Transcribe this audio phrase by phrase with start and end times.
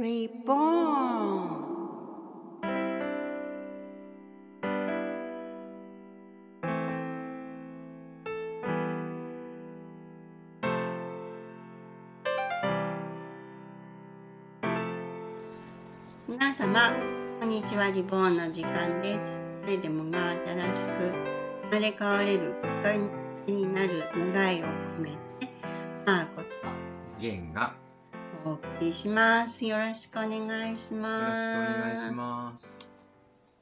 [0.00, 1.60] Reborn
[16.26, 16.78] 皆様
[17.38, 19.42] こんにちはリボーンの時間です。
[19.60, 21.12] それでもが新しく
[21.70, 22.90] 生まれ変われるきっか
[23.46, 25.16] けになる願いを込めて
[26.06, 26.48] マーコと。
[27.20, 27.79] 弦が
[28.44, 32.88] お送りしますよろしくお願いしよろしくおます願いします。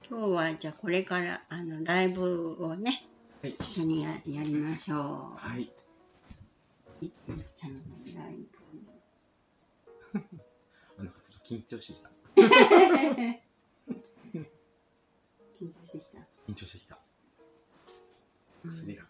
[0.09, 3.05] 今日はじゃあこれからあのライブをね
[3.43, 3.57] はい。
[3.59, 5.71] 一緒にややりましょはい。
[7.03, 7.05] う。
[7.05, 7.81] いつもちゃんの
[8.17, 8.47] ライ
[10.99, 11.11] あの、
[11.45, 12.11] 緊張してきた。
[12.37, 12.43] ブ。
[15.61, 16.19] 緊張してきた。
[16.49, 16.99] 緊張してきた。
[18.65, 19.03] 薬が。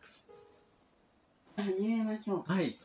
[1.56, 2.78] 始めましょはい。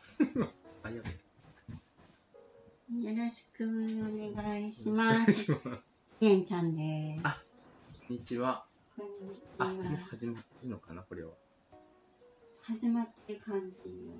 [5.24, 6.06] 願いします。
[6.20, 7.22] けんちゃんです。
[7.24, 7.38] あ
[8.08, 8.66] こんにちは。
[8.98, 9.90] こんにちあ、もうは。
[10.12, 11.32] 始まってるのかな、これは。
[12.62, 14.12] 始まってる感じよ。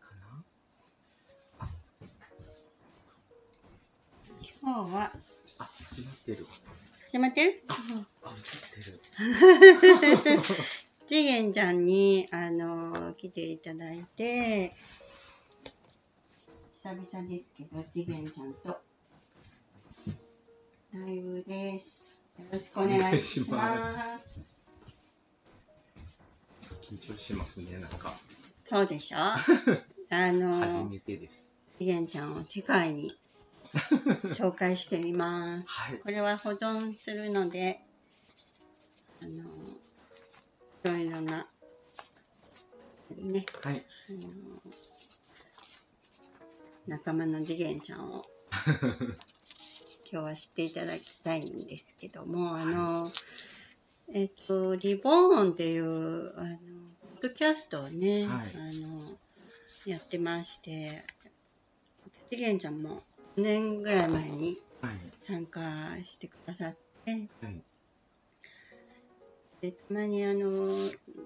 [0.00, 0.12] か
[1.60, 1.68] な
[4.62, 5.12] 今日は
[5.58, 6.46] あ、始まってる。
[7.12, 7.62] 始まってる？
[7.68, 8.38] あ、映
[8.80, 10.40] ってる。
[11.06, 14.72] 次元ちゃんにあの来ていただいて
[16.82, 18.80] 久々ですけど次元ちゃんと
[20.92, 24.40] ライブですよろしくお願いします
[26.82, 28.12] 緊張しますね、なんか。
[28.64, 29.18] そうでしょ？
[30.10, 31.54] あの初めてです。
[31.78, 33.16] 次元ちゃんを世界に
[34.34, 35.98] 紹介してみますはい。
[36.00, 37.80] これは保存するので
[39.22, 39.44] あのい
[40.82, 41.48] ろいろな
[43.16, 43.86] ねはい。
[44.08, 44.62] あの
[46.88, 48.26] 仲間の次元ちゃんを
[50.12, 53.04] 今日は知っていただきたいんですけども、あの、
[54.12, 56.56] えっと、リボーンっていう、あの、
[57.20, 59.04] ポッドキャストをね、はいあの、
[59.86, 61.04] やってまして、
[62.30, 63.00] 次元ちゃんも
[63.36, 64.92] 5年ぐらい前にはい。
[65.18, 65.60] 参加
[66.04, 67.62] してくださって、はい。
[69.60, 70.68] でたまにあの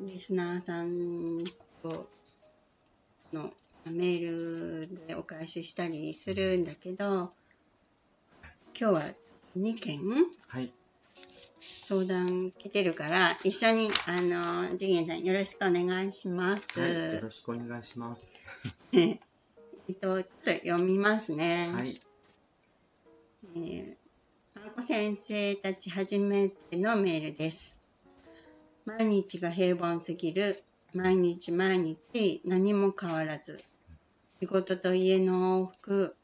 [0.00, 1.44] リスナーさん
[1.82, 2.08] と
[3.32, 3.52] の
[3.84, 7.32] メールでお返ししたりするんだけど
[8.76, 9.02] 今日は
[9.56, 10.00] 2件
[10.48, 10.72] はい。
[11.60, 16.80] 相談来てるから一緒にあの次元さんよろしくお願いします。
[16.80, 17.14] はい。
[17.14, 18.34] よろしくお願いします。
[18.92, 19.18] えっ
[20.00, 21.70] とちょっと読みますね。
[21.72, 22.00] はい。
[23.54, 23.94] えー、
[24.60, 27.78] まんこ先生たち初めてのメールです。
[28.86, 30.60] 毎日が平凡すぎる。
[30.92, 33.62] 毎日毎日何も変わらず。
[34.40, 36.16] 仕事と家の往復。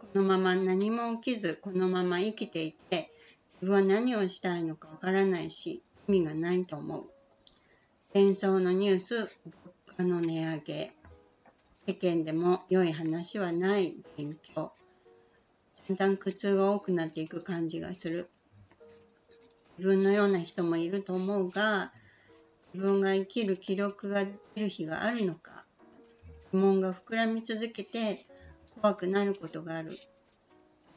[0.00, 3.12] このまま何も起きず、このまま生きていて、
[3.60, 7.04] 自分は何をしたいのかわからないし、意味がないと思う。
[8.14, 9.28] 戦争のニュース、物
[9.98, 10.92] 価の値上げ。
[11.86, 14.72] 世間でも良い話はない勉強。
[15.88, 18.30] だんだん苦痛が多くなっていく感じがする。
[19.76, 21.92] 自分のような人もいると思うが、
[22.72, 25.66] 自分が生きる気力が出る日があるのか、
[26.52, 28.24] 疑問が膨らみ続けて
[28.74, 29.90] 怖くなることがある。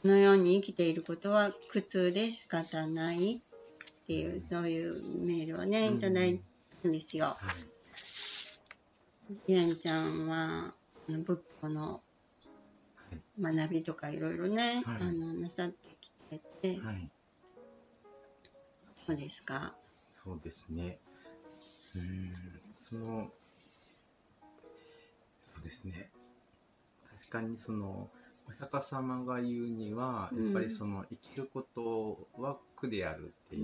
[0.01, 3.41] このように生きていることは苦痛で仕方ないっ
[4.05, 6.39] ていう、そういうメールをね、いただい
[6.81, 7.37] たんですよ。
[7.39, 7.73] はい。
[9.47, 10.73] ひえんちゃんは、
[11.07, 12.01] 仏教の
[13.39, 17.09] 学びとかいろいろね、はいあのなさってきてて、はい。
[19.07, 19.73] どうですか
[20.23, 20.99] そうですね。
[21.95, 22.33] うーん、
[22.83, 23.31] その、
[25.53, 26.09] そうですね。
[27.33, 28.09] 確かにその、
[28.47, 33.57] お釈迦様が言うには、うんやっぱりその生きることは苦であるって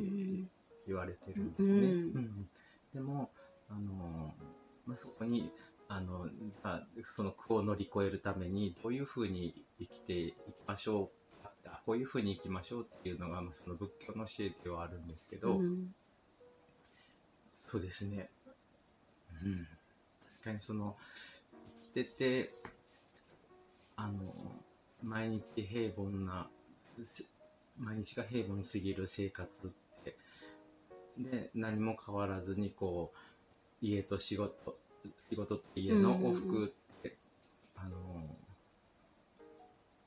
[0.88, 1.70] 言われてるんですね。
[1.70, 2.50] うんうん
[2.92, 3.30] でも、
[3.70, 4.34] あの、
[4.88, 5.52] まあ、そこに、
[5.88, 6.28] あの、
[6.64, 15.94] まあ、その苦を乗り越えるために、どういうふうに生きていきましょうか、あこういうふうに生きましょうっていうのが、まあその仏教の教えではあるんですけど、うん
[17.68, 18.32] そうですね。
[19.46, 19.68] うん。
[20.40, 20.96] 確かにその、
[21.94, 22.59] 生きてて、
[24.02, 24.34] あの、
[25.04, 26.48] 毎日平凡な、
[27.78, 29.70] 毎日が平凡に過ぎる生活っ
[30.06, 30.16] て、
[31.18, 34.54] で、何も変わらずにこう、家と仕事、
[35.30, 37.18] 仕事と家の往復って、
[37.76, 38.38] あの、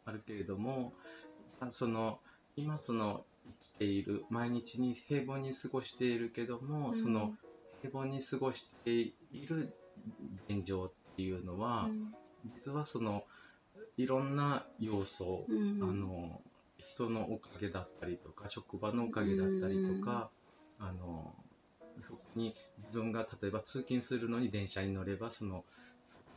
[0.07, 0.95] あるけれども、
[1.61, 2.19] あその、
[2.57, 7.35] 今その、生きている、毎日に平凡に過ごしているけども、その、
[7.83, 9.75] 平凡に過ごしている
[10.49, 12.15] 現状っていうのは、うん。
[12.55, 13.23] 実はその
[13.97, 16.41] いろんな要素、うんあの
[16.79, 20.31] 人のおかげだったりとか職場のおかげだったりとか、
[20.79, 21.35] あの
[22.07, 25.65] そこに自分が例えば通勤するのに電車に乗ればその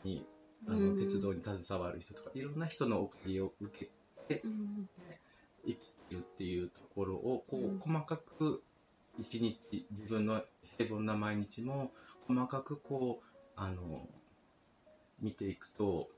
[0.04, 0.26] に
[0.68, 3.90] あの、うん鉄道に携わる人とかいろんな人のおかげを受け
[4.28, 4.90] てうん。
[5.66, 5.78] 生き
[6.10, 7.80] てるっていうところをこう、うん。
[7.80, 8.64] 細かく
[9.20, 10.42] 一日自分の
[10.78, 11.92] 平凡な毎日も
[12.28, 13.26] 細かくこう
[13.56, 14.08] あの
[15.22, 16.10] 見ていくと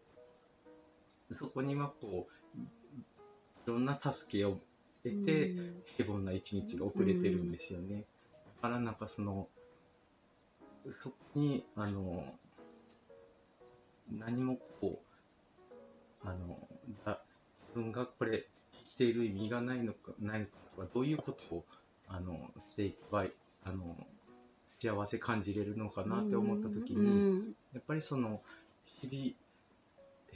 [1.40, 2.64] そこにはこうい
[3.66, 4.60] ろんな助けを
[5.04, 8.04] 得て、うん平凡な一日が遅れてるんですよね。
[8.62, 9.48] だからなんかその
[11.02, 12.24] そこにあの
[14.12, 15.02] 何もこ
[16.24, 16.60] うあの
[17.04, 17.20] だ
[17.70, 21.66] 自分がこれ生きている意味がないのかないのかとかどういうことを
[22.08, 23.26] あのしていけば
[23.64, 23.98] あの
[24.80, 28.42] 幸せ感じれるのかなって思った時に、うんやっぱりその
[29.02, 29.47] 日々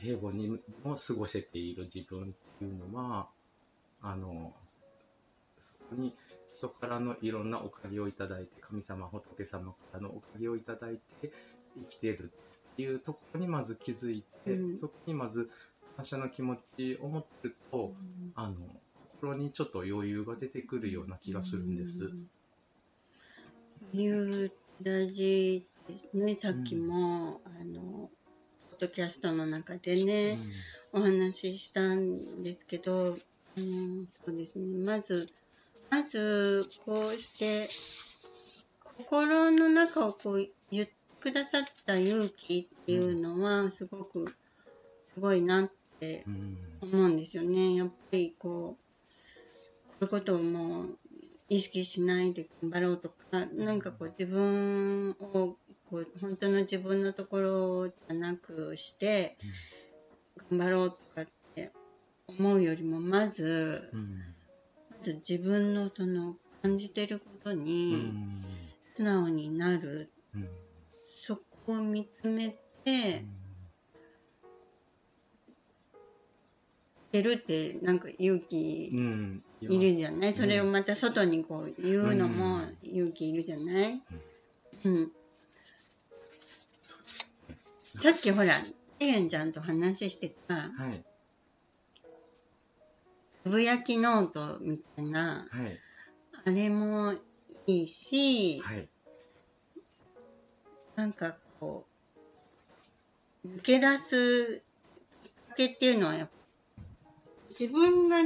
[0.01, 0.47] 平凡に
[0.83, 2.25] も過ごせている自分っ
[2.59, 3.27] ていうのは
[4.01, 4.53] あの
[5.89, 6.15] そこに
[6.57, 11.31] 人からのいろんなおかげをいただいて神様仏様からのおかげをいただいて
[11.75, 12.31] 生きている
[12.73, 15.49] っていうところにまず気づいて、うんそこにまず
[15.95, 17.93] 感謝の気持ちを持ってると、
[18.35, 18.55] あの
[19.19, 22.11] 心にちょっと余裕が出てくるような気がするんです。
[23.93, 24.51] 余裕
[24.81, 26.35] 大事ですね。
[26.35, 28.09] さっきも、あの、ポッ
[28.81, 30.37] ドキャストの中でね、
[30.91, 33.17] お話ししたんですけど、
[33.57, 34.65] うん、そうですね。
[34.85, 35.29] まず、
[35.89, 37.69] まず、こうして、
[38.97, 44.33] 心の中をこう言ってくださった勇気っていうのは、すごく、
[45.13, 47.75] すごいなってうん思うんですよね。
[47.75, 50.97] やっぱりこう、こういうことをもう
[51.47, 55.57] 意識しないで頑張ろうとか、なんかこう自分を、
[55.91, 59.37] こう本当の自分のところじゃなくして、
[60.49, 61.73] 頑張ろうとかって
[62.27, 64.17] 思うよりも、まず、うん。
[64.89, 68.45] まず自分のその感じてることうにん
[68.95, 70.09] 素直になる。
[70.33, 70.47] うん。
[71.03, 71.35] そ
[71.65, 72.49] こを見つめ
[72.85, 73.25] て、
[77.11, 79.43] 出るってなんか勇気うん。
[79.59, 84.01] いるじゃない、それをまた外にこう言うのも勇気いるじゃない、
[84.85, 85.11] うん
[87.97, 88.53] さっきほら
[88.99, 91.03] エレンちゃんと話してたはい。
[93.43, 95.77] つぶやきノートみたいなはい。
[96.45, 97.13] あれも
[97.67, 98.87] いいし、はい。
[100.95, 101.85] なんかこ
[103.43, 104.61] う抜け出すきっ
[105.49, 106.33] かけっていうのはやっぱ
[107.49, 108.17] 自分が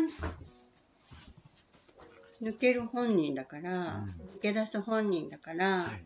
[2.41, 4.09] 抜ける本人だから、うん。
[4.37, 6.05] 抜け出す本人だから、はい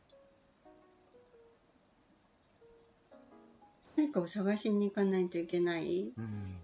[3.99, 6.13] 何かを探しに行かないといけない。
[6.17, 6.55] うん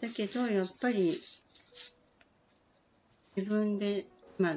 [0.00, 1.12] だけど、やっぱり、
[3.36, 4.06] 自分で、
[4.38, 4.54] まあ、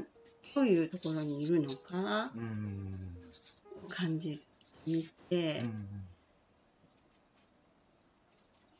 [0.53, 3.17] どういうところにいるのかうん
[3.87, 4.39] 感じ
[4.85, 5.63] みて、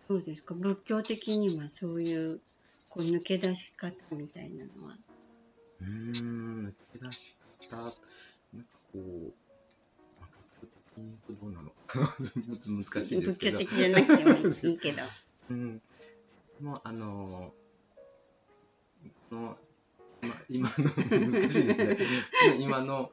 [0.08, 0.54] どうですか？
[0.56, 2.42] 仏教的にはそういう、
[2.90, 4.98] こう、抜け出し方みたいなのは？
[5.80, 5.88] うー
[6.24, 7.38] ん抜け出し
[7.70, 9.34] 方なんかこう
[11.02, 11.72] 仏教的に言うとどうなの
[12.86, 15.02] か難しいです仏教けど的じゃなくてもいいけど。
[15.50, 15.82] うん。
[16.62, 17.54] もうあの
[19.30, 19.58] この
[20.22, 21.98] ま今の難しいですね。
[22.60, 23.12] 今の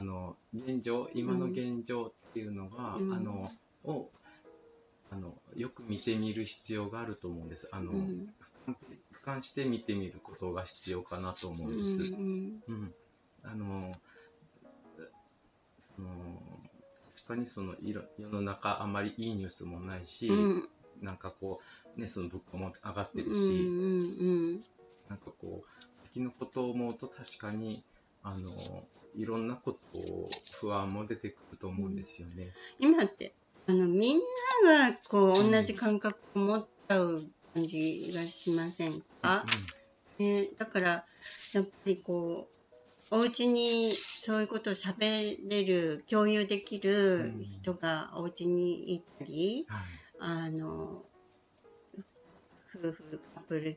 [0.00, 3.12] あの現状今の現状っていうのが、うん。
[3.12, 3.52] あの
[3.84, 4.10] を
[5.10, 7.68] あのよく見てみる必要があると思うんです。
[7.72, 8.34] あの、うん。
[9.12, 12.12] 俯瞰して見てみることが必要かなと思うんうです。
[12.12, 12.94] んうん、
[13.42, 13.94] あの、
[15.96, 16.47] その確
[17.28, 20.68] かにそのいろ世の中あまりいいニュースもないし、うん。
[21.00, 21.60] なんかこ
[21.96, 24.60] う、ね、その物価も上がってるうんし、うん
[25.08, 27.84] なんかこう、先のことを思うと確かに、
[28.22, 28.50] あの、
[29.14, 30.28] いろんなことを
[30.60, 32.52] 不安も出てくると思うんですよね。
[32.78, 33.34] 今って
[33.66, 34.18] あのみん
[34.64, 37.22] ながこううん同じ感覚を持っちゃう
[37.54, 39.44] 感じがしませんか、
[40.18, 41.04] ね、だから
[41.52, 42.57] やっぱりこう
[43.10, 49.80] お家にそういうことを喋れる共有できる人がお家にいたり、はい。
[50.20, 51.02] あの
[52.74, 53.76] 夫婦カップル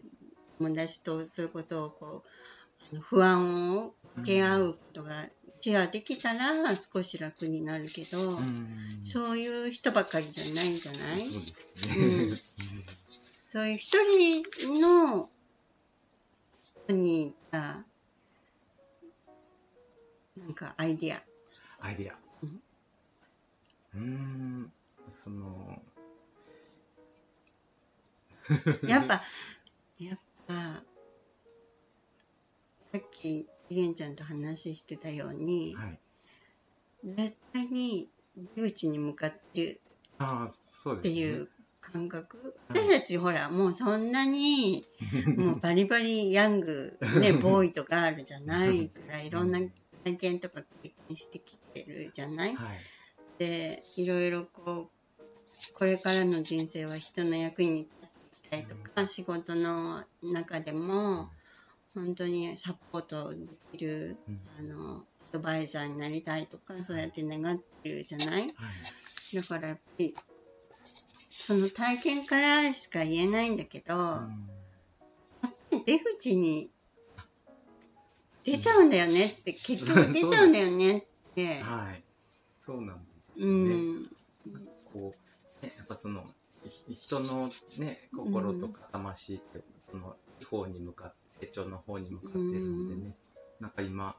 [0.60, 2.24] 友達とそういうことをこ
[2.94, 5.28] う不安を分け合うことが
[5.62, 6.42] シェアできたら
[6.76, 11.26] 少し楽になるけど、うんそういう人ばかりじゃないじゃない？
[11.26, 12.84] そうですね。
[13.48, 13.94] そういう一
[14.58, 15.30] 人の
[16.88, 17.84] 人にさ、
[20.42, 21.22] なんかアイディア。
[21.80, 22.16] アイディア。
[22.42, 22.62] うん
[23.94, 24.72] うーん、
[25.22, 25.82] その、
[28.88, 29.22] やっぱ、
[30.00, 30.84] やっぱ、
[32.94, 36.00] さっき、りんちゃんと話してたように、はい。
[37.04, 38.10] 絶対に
[38.56, 39.82] 出口に向かってる。
[40.20, 41.50] っていう
[41.82, 44.88] 感覚、はい私たちほらもうそんなに
[45.36, 49.60] もうバリバリヤング、ね、 ボーイとかあるじゃないからいろんな
[50.04, 52.56] 体験とか経験してきてるじゃない？
[52.56, 52.78] はい。
[53.38, 55.24] でいろいろこう
[55.74, 61.30] これからの人生は人の役に立っていきたいとか、仕事の中でも
[61.94, 63.38] 本当にサポートで
[63.72, 64.42] きるうん。
[64.60, 68.42] あのアドバイザーになりたいとかそうやって願ってるじゃない？
[68.42, 69.36] はい。
[69.36, 70.14] だからやっぱり
[71.30, 74.02] その体験からしか言えないんだけど、うん。
[74.02, 76.70] やっぱり出口に
[78.44, 79.26] 出ちゃうんだよね。
[79.26, 81.04] って結局出ちゃうんだよねっ
[81.36, 82.04] て、 はい。
[82.64, 83.06] そうなん
[83.36, 83.76] ですね。
[83.76, 84.10] ん。
[84.94, 85.14] こ
[85.62, 86.28] う、ね、やっぱその、
[86.64, 93.16] ひ人のね、心とか魂って、その、いい方に向かって、成長の方に向かってるんでね、
[93.60, 94.16] なんか今、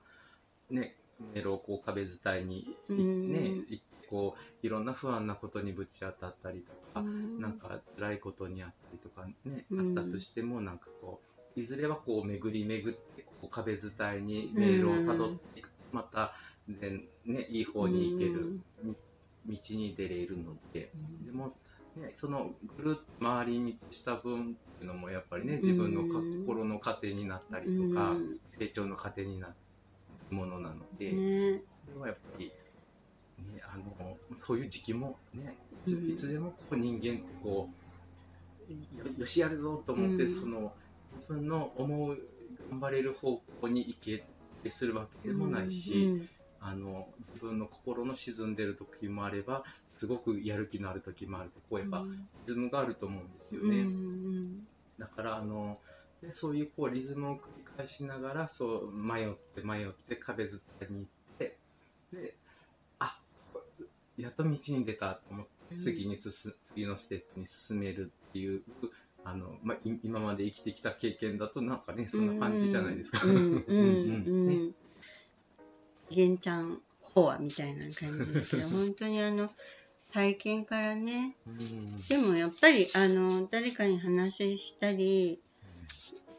[0.71, 0.97] ね、
[1.35, 7.02] メロをこう壁伝いに、うんね、行ってこう、いろんな不安なことにぶち当たったりとか、
[7.38, 9.99] なんか辛いことにあったりとかね、うん。
[9.99, 11.23] あったとしても、なんかこ
[11.57, 13.12] う、いずれはこう巡り巡って、
[13.43, 16.33] こう壁伝いに迷路をたどっていくと、また、
[16.69, 18.61] でね、いい方に行ける、
[19.45, 20.91] み道に出れるので、
[21.27, 21.49] でも、
[21.97, 26.03] ね、そのぐるっと周りにした分っていうのもやっぱりね、自分の
[26.47, 28.15] 心の糧になったりとか、
[28.59, 29.55] 成長の糧になる
[30.31, 31.63] ものなので、ね。
[31.89, 35.57] それはやっぱり、ね、あのそういう時期もね、
[35.87, 37.69] いつでもこう人間ってこ
[38.69, 40.31] うよよしやるぞと思って、うん。
[40.31, 40.73] その
[41.21, 42.19] 自分の思う
[42.71, 44.23] 頑張れる方向に行けっ
[44.62, 46.28] てするわけでもないし、
[46.61, 49.64] あの自分の心の沈んでる時もあれば
[49.99, 52.04] すごくやる気のある時もあるこうやっぱ
[52.47, 53.83] リズムがあると思うんですようんうね。
[53.83, 54.66] ん
[54.99, 55.78] だからあの
[56.23, 60.54] でそういうこうリズムを繰り返しながらそう迷って迷って壁伝
[60.88, 61.57] いに行って
[62.12, 62.35] で
[63.00, 63.19] あ
[64.16, 68.62] やっと道に出たと思って次に進む次のステップに進めるっていう
[69.25, 73.26] あの、まあ、い今まで生きてきた経験だとなんかねそんな感じじゃないですか。
[73.26, 74.75] うんうんうんうんねうん。
[76.11, 76.81] 玄ちゃん
[77.14, 79.50] フォアみたいな感じだけど本当にあの
[80.12, 81.37] 体験からね。
[81.47, 82.09] うん。
[82.09, 85.41] でもやっぱりあの誰かに話したり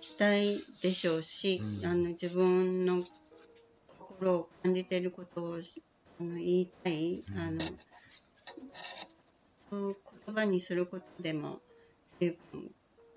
[0.01, 1.89] したいでしょうし、うん。
[1.89, 3.01] あの自分の
[3.87, 5.83] 心を感じていることをし
[6.19, 7.39] あの言いたい、うん。
[7.39, 7.59] あの
[9.69, 11.61] そう言葉にすることでも
[12.23, 12.69] 随分こ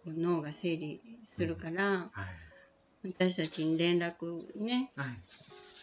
[0.06, 1.00] う脳が整理
[1.38, 2.46] するから、はい
[3.20, 5.06] 私たちに連絡ねはい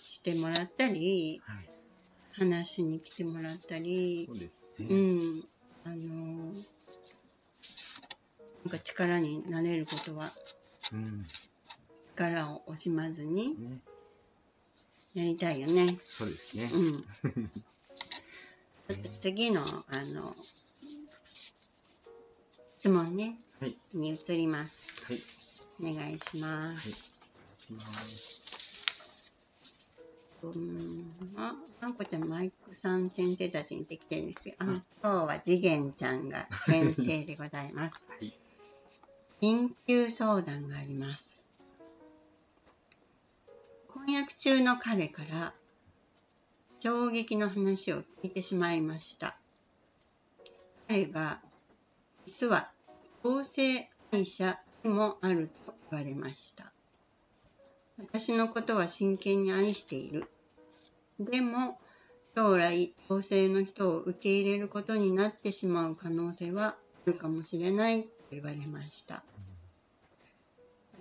[0.02, 1.70] してもらったりはい
[2.34, 4.50] 話しに来てもらったりそうね。
[4.80, 5.44] うん、
[5.86, 6.54] あのー
[8.66, 10.32] なんか力になれることは
[10.92, 11.24] うん
[12.18, 13.80] 力を惜しまずにね、
[15.14, 15.98] やりたいよね。
[16.04, 16.70] そうですね。
[16.74, 17.06] うん。
[19.20, 20.36] 次の、あの、
[22.84, 24.92] 質問ね、はいに移ります。
[25.08, 25.20] はい。
[25.90, 27.22] お願いします。
[27.62, 29.34] いきます
[30.42, 31.06] うん、
[31.38, 38.04] あ、あんこちゃん、マイクさん先生たちに言ってきてるんですけど、あ今日は次元ちゃんが先生でございます。
[38.12, 38.38] はい。
[39.42, 41.48] 緊急相談があります。
[43.94, 45.54] 婚約中の彼から
[46.82, 49.38] 衝撃の話を聞いてしまいました。
[50.90, 51.40] 彼が
[52.26, 52.73] 実は
[53.24, 56.74] 同性愛者にもあると言われました。
[57.98, 60.30] 私のことは真剣に愛している。
[61.20, 61.80] でも
[62.36, 66.76] 将来同性の人を受け入れることになってしまう可能性はあ
[67.06, 69.24] るかもしれないと言われました。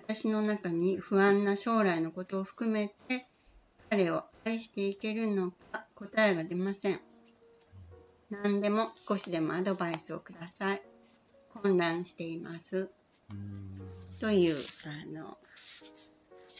[0.06, 3.26] 私の中に不安な将来のことを含めて
[3.90, 7.00] 彼を愛していけるのか答えが出ません。
[8.30, 10.91] 何でも少しでもアドバイスをください。
[11.62, 12.90] 混乱しています。
[13.30, 13.80] うん
[14.18, 15.36] というあの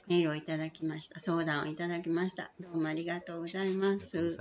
[0.09, 1.19] メールをいただきました。
[1.19, 2.53] 相談をいただきました。
[2.61, 4.37] どうもありがとうございます。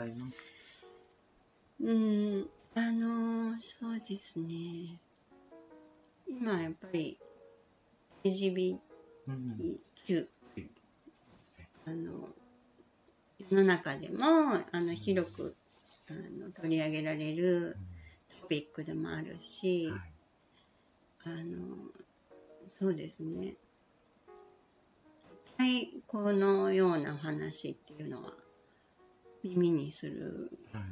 [1.82, 5.00] うん、あのそうですね。
[6.27, 7.18] 今やっぱり
[8.24, 8.77] LGBTQ
[9.27, 9.80] うん
[11.86, 12.30] あの
[13.50, 14.25] 世の中でも
[14.72, 15.56] あの広く
[16.10, 17.77] あの取り上げられる
[18.41, 20.11] トピックでもあるし、はい
[21.25, 21.91] あの
[22.79, 23.55] そうですね
[25.57, 28.31] 最高のようなお話っていうのは
[29.43, 30.83] 耳にするはい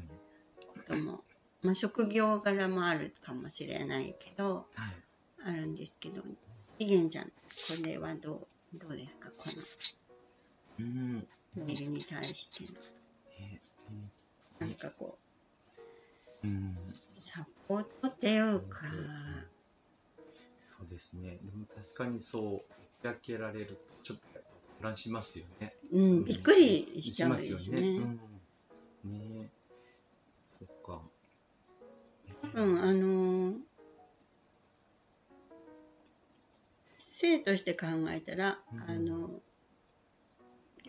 [0.67, 1.23] ことも、
[1.63, 4.65] まあ、職業柄もあるかもしれないけどはい
[5.45, 6.21] あるんですけど、
[6.77, 7.31] 次元ちゃん、こ
[7.81, 9.29] れはどう、どうですか？
[9.37, 9.45] こ
[10.79, 11.13] うん。
[11.15, 11.21] の
[11.55, 12.77] メールに対しての。
[13.39, 13.61] え
[14.59, 15.17] なんかこ
[16.43, 16.75] う、うん。
[17.13, 18.81] サポートっていうか、
[20.99, 21.39] ですね。
[21.41, 24.41] でも確かにそう、開けられると、ちょっと混
[24.81, 25.73] 乱しますよね。
[25.93, 27.79] うん、びっくりしちゃうでしますすね。
[27.79, 29.41] うん。
[29.41, 29.49] ね
[30.59, 31.01] そっか。
[32.41, 33.53] 多分、あの
[36.97, 39.29] 性として考えたら、うんあの、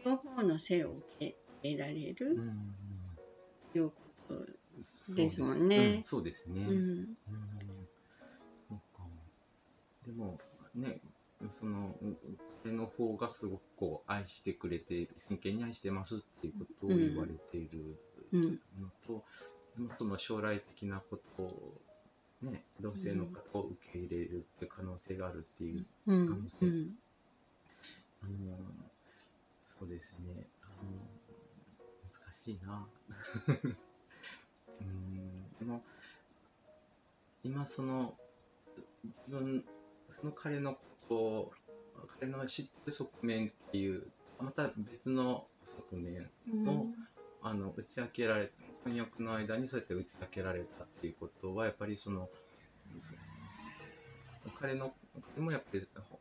[0.05, 2.75] 両方の性を受けられうるん。
[3.73, 3.95] というこ
[4.29, 4.35] と。
[5.15, 6.63] ですもんねうんそうですね。
[6.63, 7.07] うん。
[10.11, 10.39] でも、
[10.75, 11.01] ね、
[11.61, 11.95] その、
[12.65, 17.97] 彼の方がすごくこう、愛してくれている、真剣に愛してますっていうことを言われている
[18.33, 18.61] うん。
[18.81, 19.25] のと、
[19.77, 21.81] でもその将来的なことを、
[22.43, 26.29] ね、同性の方を受け入れるっていう可能性があるっていう、うん。
[26.29, 26.95] 可能性うん。
[28.23, 28.57] あの、
[29.79, 30.91] そうですね、あの、
[32.03, 32.89] 難しいな。
[34.81, 35.85] うん、でも、
[37.45, 38.19] 今その、
[39.07, 39.80] 自分、そ
[40.27, 41.53] の彼のことを、
[42.19, 44.07] 彼の知ってる側面っていう、
[44.41, 45.47] また別の
[45.91, 46.31] 側面
[46.67, 46.87] を、
[47.43, 48.51] あの打ち明けられ
[48.85, 52.29] 婚約の間にそうやって打ち明けられたっていうことはやっぱりその
[54.59, 54.93] 彼の
[55.35, 56.19] 彼もやっぱりほ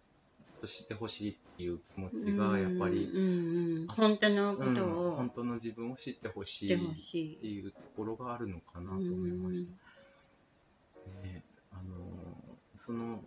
[0.68, 7.50] 知ってほしいっていう気持ちがやっぱり、うんうんうん、本当のこうんと本を当の自分を知ってほしいってい。
[7.50, 11.28] いうところがあるのかなと思いました。
[11.28, 13.24] ね、あのその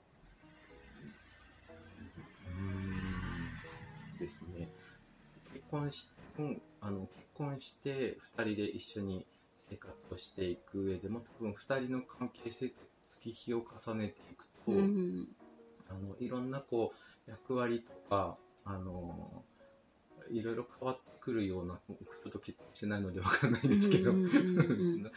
[4.23, 4.69] ですね。
[5.53, 9.27] 結婚しうんあの結婚して2人で一緒に
[9.69, 12.77] 生活をしていく上でも多分2人の関係性って
[13.21, 15.29] 月日を重ねていくと、うん
[15.91, 16.95] あのいろんなこ
[17.27, 19.45] う役割とかあの
[20.31, 25.03] いろいろ変わってくるようなちょっと結婚してないのでわからないんですけど、うん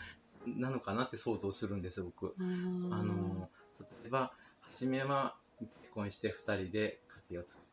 [0.46, 2.36] なのかなって想像するんです僕。
[2.38, 4.32] あの例えば
[4.74, 7.65] 初めは結婚して2人で家庭をつ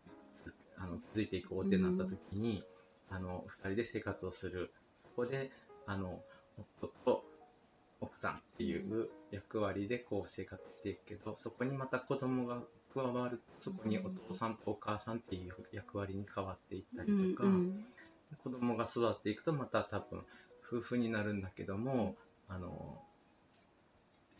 [0.82, 2.64] あの続いていく大手になった時に、
[3.08, 4.72] あの2人で生活をする。
[5.04, 5.50] そこで
[5.86, 6.20] あの
[6.80, 7.24] 夫と
[8.00, 12.62] 奥さんっていう役割でこう生活していくけどそこにまた子供が
[12.94, 17.84] 加わるそこにお父さんとお母さんっていう役割に変わっていったりとか、うん
[18.42, 20.24] 子供が育っていくとまた多分
[20.66, 22.16] 夫婦になるんだけども
[22.48, 22.98] あの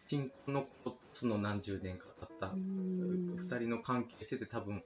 [0.08, 3.46] 新婚の子とその何十年か経ったうん。
[3.50, 4.82] 2人の関係性って多分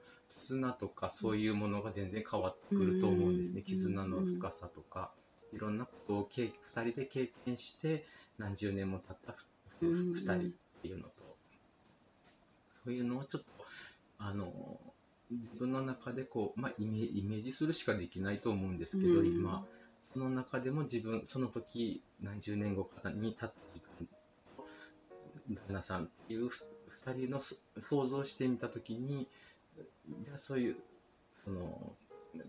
[0.47, 3.59] 絆とかそういうものが全然変わってくると思うんですね。
[3.59, 5.11] うん絆の深さとか。
[5.53, 8.05] いろんなことを経2人で経験して
[8.37, 9.33] 何十年も経った
[9.81, 11.11] 夫婦うん2人っていうのと。
[12.83, 13.47] そういうのをちょっと
[14.19, 14.53] あの
[15.31, 19.27] 自分の中でこう、まあ、イメイメージするしかできないと思うんですけど、うん。
[19.27, 19.65] 今。
[20.13, 23.53] その中でも自分その時何十年後かに経った
[25.49, 26.65] 旦那さんっていうふ
[27.05, 27.55] 二人のそ
[27.89, 29.27] 想像してみた時に
[30.37, 30.77] そういう
[31.45, 31.95] その
[32.35, 32.43] 女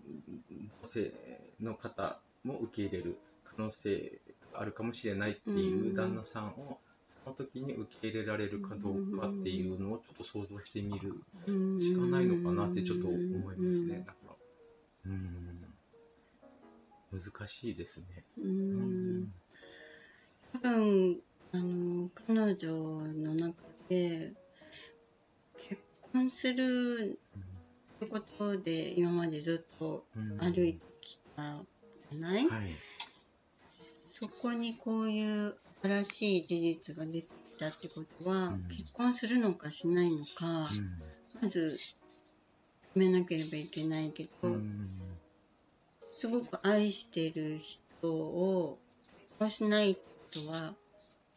[0.83, 1.13] 性
[1.61, 4.21] の方も受け入れる可能性
[4.53, 6.79] があるかもしれないっていう旦那さんを
[7.25, 11.15] その時に受け入れられるかどうかっていうのをちょっと想像してみる
[11.47, 13.97] うんしかないのかなってちょっと思いますね。
[13.97, 14.15] なんか
[15.07, 15.49] うん。
[17.11, 18.25] 難しいですね。
[18.39, 19.33] ううんん。
[20.53, 21.21] 多分
[21.53, 23.55] あの彼女の中
[23.89, 24.33] で
[25.69, 27.19] 結婚する
[27.99, 30.39] ってことで今までずっとうん。
[30.39, 31.65] 歩いてきた
[32.13, 32.69] じゃない、はい。
[33.71, 38.69] そこにこういう新しい事実が出てきたってことは、うん。
[38.69, 40.67] 結婚するのかしないのか、うん。
[41.43, 41.97] まず決
[42.95, 44.91] めなければいけないけど、うん。
[46.13, 48.79] すごく愛している人を
[49.39, 49.99] 結婚しない
[50.31, 50.75] 人は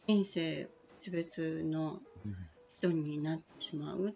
[0.07, 0.69] 人生
[1.11, 2.35] 別々のうん。
[2.77, 4.15] 人になってしまう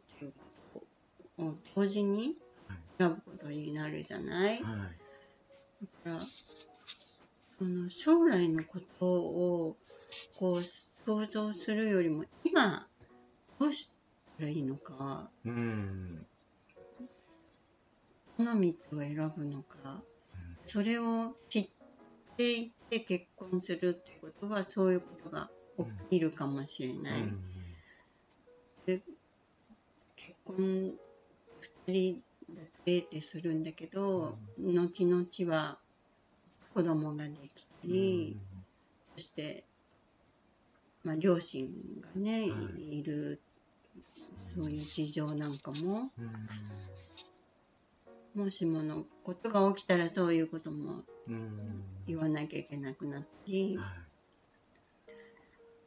[1.37, 2.35] を同時に
[2.67, 2.77] はい。
[2.97, 5.87] 選ぶことになるじゃない、だはい。
[6.03, 6.19] から
[7.57, 9.77] その将来のことを
[10.39, 12.87] こう想像するよりも今
[13.59, 13.95] どうし
[14.37, 16.25] たらいいのかうん。
[18.37, 20.01] 好みを選ぶのか
[20.65, 21.69] それを知っ
[22.35, 27.21] ていて結婚するってことはそういうことが起きるかもしれない。
[27.21, 27.43] うん。
[28.85, 29.01] で
[30.15, 30.93] 結婚
[31.87, 35.79] 2人だけってするんだけど、後々は
[36.73, 38.37] 子供ができたり、
[39.15, 39.65] そして、
[41.03, 41.69] まあ、両親
[42.01, 42.99] がね、はい。
[42.99, 43.41] いる
[44.53, 46.11] そういう事情なんかも
[48.35, 48.43] うん。
[48.43, 51.83] もしものことが起きたらそういうこともうん。
[52.07, 53.77] 言わなきゃいけなくなったり。
[53.77, 53.87] はい。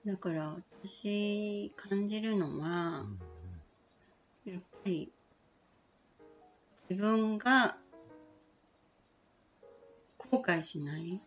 [0.06, 3.00] だから私感じるのは
[4.46, 4.52] うん。
[4.52, 5.12] やっぱり
[6.90, 7.76] 自分が
[10.16, 11.20] 後悔しない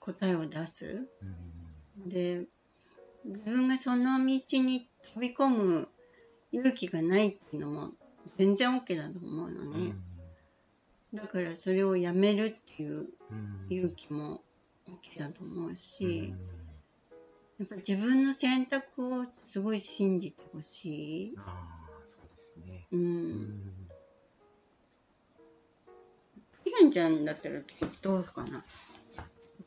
[0.00, 2.46] 答えを出すうんで
[3.24, 5.88] 自分がその道に飛び込む
[6.52, 7.90] 勇気がないっていうのも
[8.38, 9.94] 全然 OK だと思うのね、
[11.12, 13.06] だからそれをやめるっていう
[13.70, 14.42] 勇気も
[14.88, 16.34] OK だと思うし、
[17.58, 21.34] やっぱ自分の選択をすごい信じてほしい。
[22.92, 22.98] うん。
[22.98, 23.88] ん。
[26.64, 27.60] ひがんちゃんだったら
[28.02, 28.64] どうかな？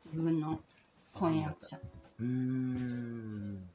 [0.06, 0.60] 自分の
[1.14, 1.78] 婚約者。
[1.78, 3.70] うーん。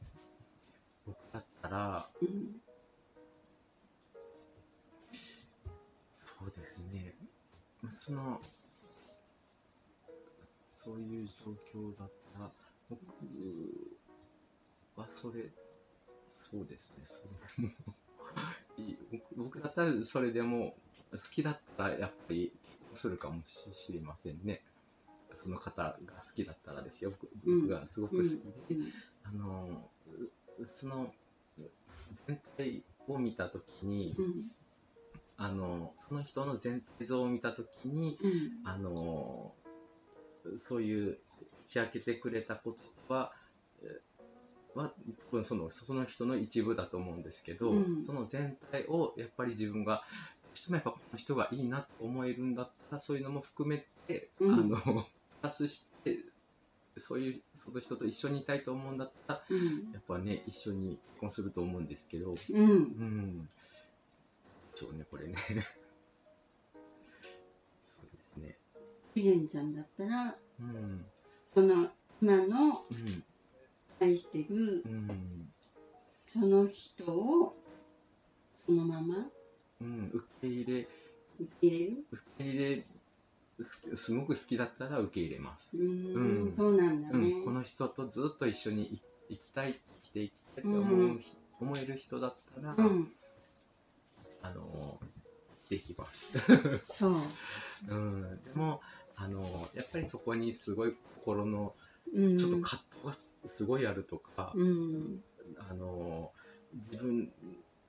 [1.06, 2.60] 僕だったらうん
[6.24, 7.14] そうですね。
[7.82, 8.40] まあその
[10.82, 12.50] そういう状況だったら
[12.90, 13.00] 僕
[14.96, 15.52] はそれ
[16.42, 17.06] そうですね。
[17.08, 17.68] それ
[19.10, 20.74] 僕僕だったらそれでも
[21.12, 22.52] 好きだったらやっぱり
[22.94, 24.62] するかもししれませんね。
[25.42, 25.96] その方が好
[26.34, 27.10] きだったらですよ。
[27.10, 28.92] 僕僕がすごく好きで、うん。
[29.24, 29.90] あの
[30.58, 31.12] うその
[32.26, 34.50] 全体を見たときに、うん。
[35.36, 38.30] あのその人の全体像を見たときにうん。
[38.64, 39.52] あの
[40.68, 41.18] そういう打
[41.66, 42.76] ち明けてくれたこ
[43.08, 43.32] とは
[43.82, 44.00] え
[44.74, 44.92] は
[45.44, 50.00] そのその人の一部だと思うんですけど、うんその全体をやっぱり自分がど
[50.54, 54.82] うしてもやっぱこの人がいいなと思えるんだったらそういうのも含めて、うんあのプ
[55.42, 56.18] ラスして
[57.08, 63.48] そういうその人と一緒にいたいと思うんだったらうんやっぱね、一緒に結婚すると思うんですけど、うんうん。
[64.74, 65.34] そうね、これね。
[66.74, 68.58] そうですね。
[69.14, 71.06] ひがんちゃんだったらうん。
[71.52, 73.24] この今のうん。
[74.00, 75.48] 愛してるうん。
[76.16, 77.54] その人を
[78.66, 79.16] そのまま
[79.80, 80.10] うん。
[80.12, 80.88] 受け入れ、
[81.40, 82.04] 受け入れる？
[82.10, 82.86] 受け入れ、
[83.70, 85.76] すすごく好きだったら受け入れます。
[85.76, 87.44] うーんうんそうなんだね、うん。
[87.44, 88.98] この人とずっと一緒にい
[89.30, 91.20] 生きたい、生きていきたいって思う、うん
[91.60, 93.08] 思える人だったら、うん
[94.42, 95.00] あの、
[95.70, 96.38] できます。
[96.82, 97.14] そう
[97.88, 98.44] うん。
[98.44, 98.80] でも、
[99.16, 101.74] あの、やっぱりそこにすごい心の
[102.12, 102.36] うん。
[102.36, 105.20] ちょっと葛藤がすすごいあるとか、うん。
[105.58, 106.32] あの
[106.90, 107.32] 自分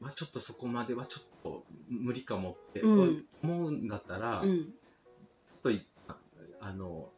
[0.02, 3.26] はちょっとそこまではちょっと無理かもってうん。
[3.44, 4.74] 思うんだったら、ちょっうん
[5.64, 6.18] といあ
[6.60, 7.10] あの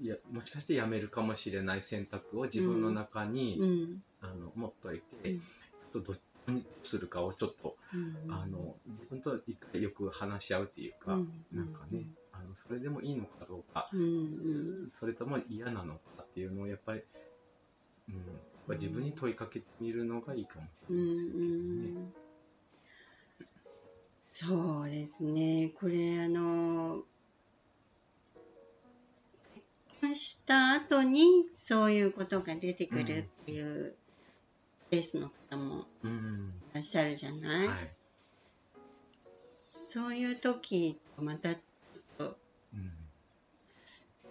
[0.00, 4.02] いやもしかしてやめるかもしれない選択を自分の中に、うん。
[4.20, 5.40] あの持っといて、うん。
[5.40, 6.20] ちょっとどっち
[6.52, 8.32] にするかをちょっと、うん。
[8.32, 11.28] あの自分と一回よく話し合うっていうか、うん。
[11.52, 14.92] なんかね、あのそれでもいいのかどうか、うんうん。
[15.00, 17.02] それとも嫌なのかっていうのをやっぱり、
[18.08, 18.24] うん、やっ
[18.68, 22.00] ぱ自分に問いかけてみるのがいいかもしうれないですね。
[22.00, 22.14] ん。
[24.32, 25.72] そうですね。
[25.78, 27.04] これあの
[29.54, 29.66] 結
[30.00, 33.94] 婚した後にそういうことが出てくるっていう
[34.94, 37.76] ケースの方もうん、いらっしゃるじゃない、はい。
[39.34, 42.36] そういう時とまたちょっと
[42.72, 42.76] う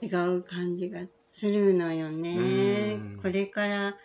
[0.06, 2.94] ん、違う感じがするのよね。
[2.94, 3.20] うん。
[3.22, 3.96] これから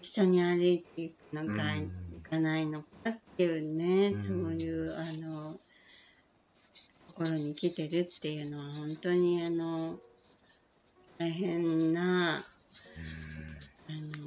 [0.00, 4.14] 一緒に歩いていくのか、うんいかないのかっていうね、うん。
[4.14, 5.60] そういうあの
[7.08, 9.98] ところに来てるっていうのは本当にあの
[11.18, 12.42] 大変なあ
[13.90, 14.21] のと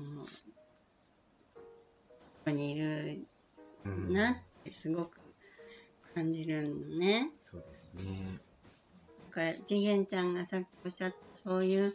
[2.45, 3.27] ころにいる
[3.85, 5.19] うん、なってすごく
[6.15, 7.29] 感じるのね。
[7.51, 8.39] そうですね。
[9.29, 11.93] だから次元ちゃんがさっきおっしゃったそういう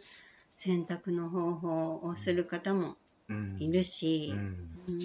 [0.53, 2.95] 選択の方法をする方も
[3.29, 4.39] うん、いるし、うん、
[4.87, 4.99] うん。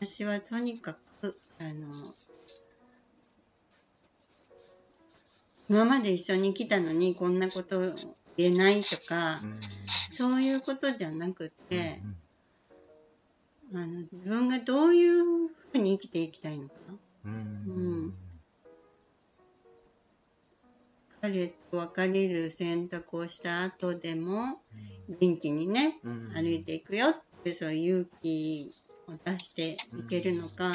[0.00, 1.92] 私はとにかくあの
[5.68, 7.92] 今まで一緒に来たのにこんなこと
[8.36, 9.58] 言えないとか、うん、
[10.10, 12.16] そういうことじゃなくてう、ん、
[13.74, 16.94] あの自分がどういうふうに生きていきたいのかな？
[17.24, 17.36] うん、う
[18.06, 18.14] ん
[21.20, 24.60] 彼と別れる選択をした後でも
[25.20, 28.70] 元気にねうん、歩いていくよってそういう勇気
[29.08, 29.76] を出してい
[30.08, 30.70] けるのか、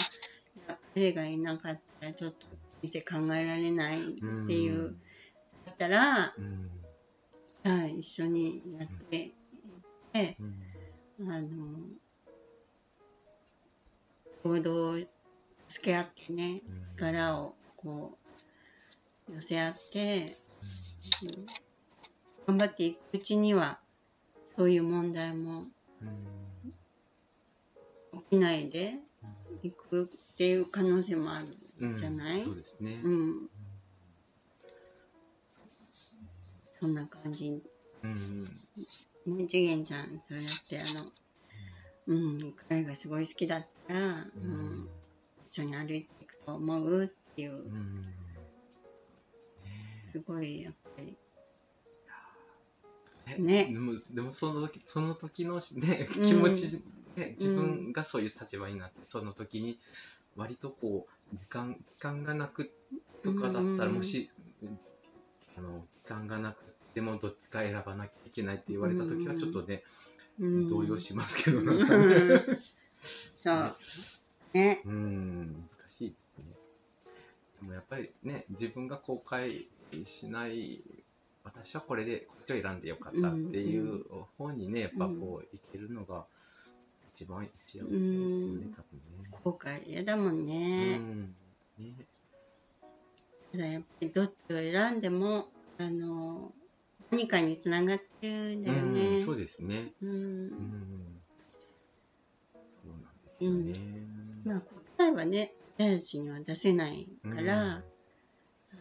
[0.95, 2.45] 彼がいなかったらちょっと
[2.81, 4.03] 人生考えられないっ
[4.47, 4.95] ていう、
[5.65, 6.69] だったら、うん、
[7.63, 9.31] はい、一緒にやっていっ
[10.11, 10.35] て、
[11.19, 11.47] うん、あの
[14.43, 14.97] 行動を
[15.67, 16.95] 助け合ってね、うん。
[16.97, 18.17] 力をこ
[19.29, 20.35] う寄せ合って、
[21.23, 21.45] うん。
[22.45, 23.79] 頑張っていくうちには
[24.55, 25.65] そういう問題も
[26.01, 26.09] うん。
[28.19, 28.95] 起きないで
[29.63, 31.43] いくっていう可能性もあ
[31.79, 33.01] うんるじゃない、そうですね。
[33.03, 33.49] うん、
[36.79, 37.61] そんな感じ。
[38.03, 38.43] うん。
[39.25, 41.11] ね次元ちゃんそうやってあの
[42.07, 44.89] うん彼がすごい好きだったら、ううんん、
[45.49, 47.53] 一緒に歩いていくと思うっていう。
[47.53, 48.05] うん。
[49.63, 51.17] すごいやっぱり。
[53.27, 53.65] えね。
[53.65, 56.83] でもでもその時その時のねうん 気持ち、
[57.15, 59.79] ね、自分がそういう立場になって、その時に
[60.35, 62.71] 割とこう時間時間がなく
[63.23, 64.29] とかだったら、うんもし
[65.55, 69.83] あの時間がなくてもどっちか選ばなきゃいけないって言われた時はちょっとね、
[70.39, 70.69] うん。
[70.69, 72.05] 動揺しますけどなんうかね。
[72.05, 72.72] ん
[73.43, 73.75] そう。
[74.53, 74.81] ね。
[74.85, 76.45] うん難しいですね。
[77.59, 79.65] でもやっぱりね自分が後悔
[80.05, 80.81] しない
[81.43, 84.05] 私はこれでこっちを選んでよかったっていう
[84.37, 86.25] 方にねやっぱこういけるのが
[87.13, 88.73] 一番幸せですよね、うん。
[88.73, 89.29] 多分ね。
[89.43, 91.35] 後悔嫌だもんね、うん。
[91.79, 91.93] ね。
[93.51, 96.53] ただやっぱりどっちを選んでもあの
[97.11, 99.91] 何かにつながってるんだよね、うんそうですね。
[100.01, 100.09] うん。
[100.09, 100.91] うん。
[101.03, 101.12] そ
[103.41, 103.73] うなん。
[104.45, 104.61] まあ
[104.97, 107.83] 答えはね私たちには出せないから、うん。
[107.83, 107.85] あ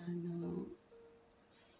[0.08, 0.66] の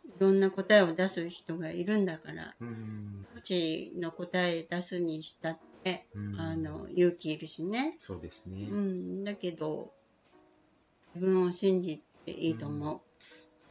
[0.05, 3.27] いろんな答えを出す人がいるんだからうん。
[3.33, 6.41] こっちの答え出すにしたって、うん。
[6.41, 8.69] あの勇気いるしね、そうですね。
[8.71, 9.93] うん、だけど
[11.15, 13.03] 自分を信じていいと思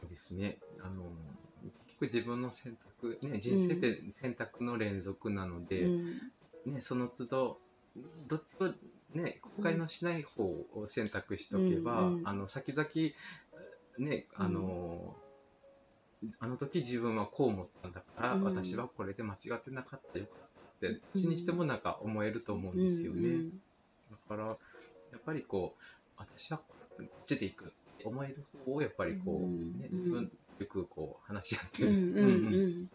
[0.00, 0.58] そうですね。
[0.82, 1.04] あの
[1.62, 6.72] 結局自分の選択、ね、人生って選択の連続なのう、で、うん。
[6.74, 7.58] ね、その都度
[8.28, 8.72] どっちを
[9.14, 12.88] ね後悔のしない方を選択しておけば、うんうんあの先々
[13.98, 15.14] ねあの、
[16.38, 18.44] あの時自分はこう思ったんだから、うん。
[18.44, 20.30] 私はこれで間違ってなかったよか
[20.76, 23.28] ってうちにしてもなんか思えると思うんですよね。
[23.28, 23.50] うん
[24.10, 24.54] だからや
[25.18, 25.82] っぱりこう
[26.16, 26.64] 私はこ
[27.02, 29.98] っちで行くって思える方をやっぱりこう、うんね、うん。
[29.98, 32.16] 自分よくこう話し合って、うんうんうん。
[32.18, 32.90] うんうん。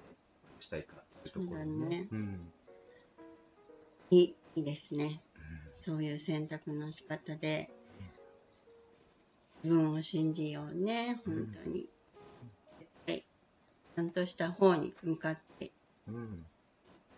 [0.59, 2.07] したいかっていうところそうだね。
[2.11, 2.53] うん。
[4.11, 5.21] いいいいですね
[5.77, 7.69] そういう選択の仕方で
[9.63, 11.87] 自分を信じようね本当に、
[12.79, 15.65] 絶対ちゃんとした方に向かって。
[15.65, 15.71] い
[16.07, 16.45] うん。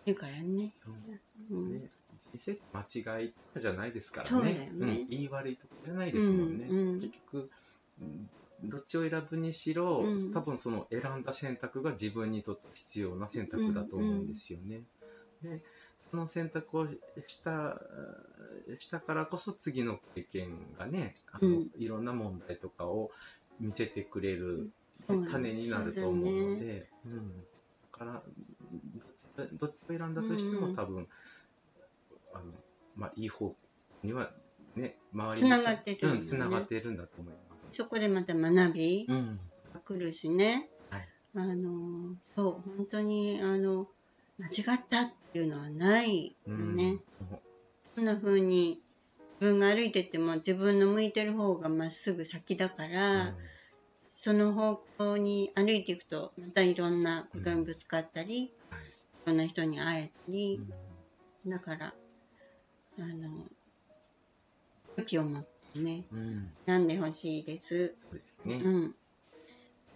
[0.06, 0.94] るからね、そう
[1.50, 1.82] うん。
[1.82, 1.90] ね、
[2.72, 4.52] 間違いとかじゃないですからね。
[4.52, 4.70] ね。
[4.72, 7.00] うん、言い悪いとかじゃないですもんね、うんうん。
[7.00, 7.50] 結局
[8.00, 8.30] うん
[8.62, 10.32] どっちを選ぶにしろ、うん。
[10.32, 14.82] 多分その選んだ選択が自分にとって必要な選択だと思うんですよね。
[15.42, 15.79] でそ
[16.16, 16.88] の選択を
[17.26, 17.80] した
[18.78, 21.70] したからこそ次の経験がねあの、うん。
[21.76, 23.10] いろんな問題とかを
[23.58, 24.70] 見せてくれる
[25.30, 27.42] 種になると思うので、うん、
[27.92, 28.22] だから
[29.36, 30.76] どどっちを選んだとしても、うん。
[30.76, 31.08] 多分
[32.34, 32.44] あの、
[32.96, 33.54] まあ、いい方
[34.02, 34.30] には
[34.76, 36.20] ね周りつながってるよね。
[36.20, 37.40] うん、つながってるんだと思いま
[37.72, 37.78] す。
[37.78, 39.40] そこでまた学びうん。
[39.72, 41.08] が来るしね、はい。
[41.36, 43.86] あのそう本当にあの
[44.40, 46.98] 間違ったっていうのはないよね、
[47.94, 48.80] そんな風に
[49.38, 53.34] 自分が歩いてても自分の向いてる方がまっすぐ先だから、
[54.06, 58.52] その方向に歩いていくとまたいろんなことにぶつかったり、い
[59.26, 60.58] ろんな人に会えたり、
[61.46, 61.94] だから
[62.98, 63.44] あの
[64.96, 65.42] 武器を持っ
[65.74, 66.50] てねうん。
[66.66, 67.94] うんでほしいです。
[68.10, 68.84] そうですね、あうん。
[68.86, 68.90] あ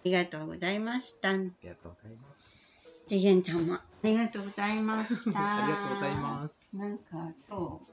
[0.03, 1.33] りがとうございました。
[1.33, 2.59] りがとうございます。
[3.07, 5.39] 次元ちゃんもありがとうございました。
[5.63, 6.67] ありがとうございます。
[6.73, 7.91] なんか今日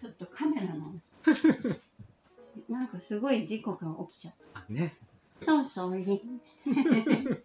[0.00, 1.00] ちょっとカメラの
[2.68, 4.96] なんかすごい事故が起きちゃっあね、
[5.40, 5.46] た。
[5.46, 6.40] そうそうに。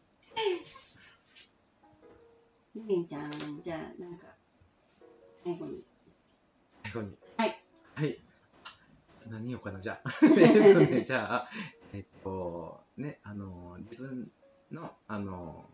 [2.73, 4.27] 次元ちゃんじゃあなんか
[5.43, 5.83] 最後に。
[6.83, 7.17] 最後に。
[7.37, 7.63] はい。
[7.95, 8.17] はい。
[9.27, 10.11] 何言おうかな、じゃあ。
[10.23, 11.49] えっとね、じゃあ、
[11.93, 14.31] えっと、ね、あの、自分
[14.71, 15.69] の、あの、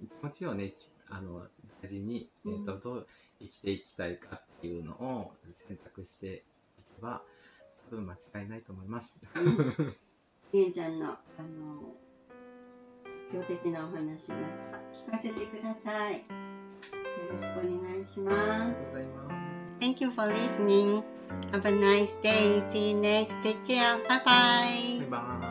[0.00, 0.74] 気持ちをね、
[1.08, 1.46] あの、
[1.82, 3.06] 大事に、えっと、どう
[3.40, 5.32] 生きていきたいかっていうのを
[5.68, 6.30] 選択してい
[6.96, 7.22] けば、
[7.90, 9.20] 多分間違いないと思います。
[10.52, 11.94] りえちゃんの、あの、
[13.32, 14.36] 強的なお話、ま
[14.72, 16.14] た聞かせてください。
[16.14, 16.20] よ
[17.32, 18.88] ろしくお願いしまありがとうす。
[18.90, 19.74] ございます。
[19.80, 21.02] Thank you for listening.
[21.52, 22.60] Have a nice day.
[22.60, 23.42] See you next.
[23.42, 23.96] Take care.
[24.08, 25.00] Bye bye.
[25.00, 25.49] バイバイ。